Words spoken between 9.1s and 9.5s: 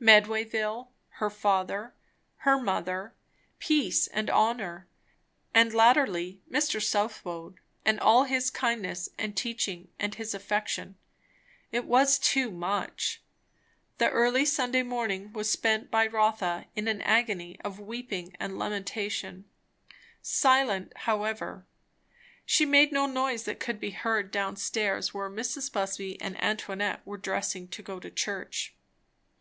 and